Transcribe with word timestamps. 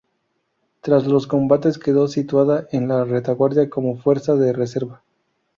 Tras 0.81 1.05
los 1.05 1.27
combates 1.27 1.77
quedó 1.77 2.07
situada 2.07 2.65
en 2.71 2.87
la 2.87 3.03
retaguardia 3.05 3.69
como 3.69 3.97
fuerza 3.99 4.33
de 4.33 4.51
reserva. 4.51 5.03